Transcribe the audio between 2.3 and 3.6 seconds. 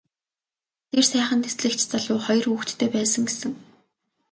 хүүхэдтэй байсан гэсэн.